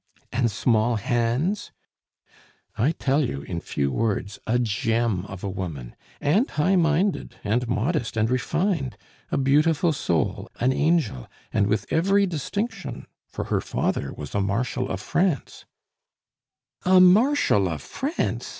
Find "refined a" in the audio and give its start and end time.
8.27-9.37